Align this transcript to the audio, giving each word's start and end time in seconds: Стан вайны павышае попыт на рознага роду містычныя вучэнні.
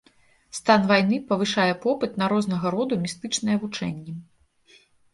Стан 0.59 0.87
вайны 0.91 1.19
павышае 1.33 1.67
попыт 1.85 2.11
на 2.23 2.31
рознага 2.35 2.67
роду 2.79 3.01
містычныя 3.05 3.57
вучэнні. 3.63 4.21